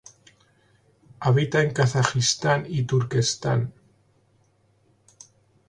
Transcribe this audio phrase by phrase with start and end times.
[1.19, 3.71] Habita en Kazajistán y Turquestán.